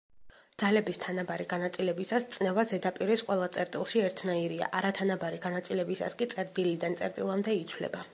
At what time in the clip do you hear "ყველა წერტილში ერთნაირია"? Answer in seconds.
3.27-4.69